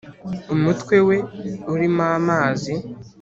[0.53, 1.17] umutwe we
[1.73, 2.73] urimo amazi